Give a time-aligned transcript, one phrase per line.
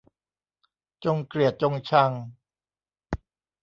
[1.05, 2.11] จงเกลียดจงชัง